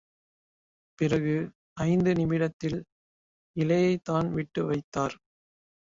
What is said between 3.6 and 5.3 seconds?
இலையைத்தான் விட்டு வைத்தார்.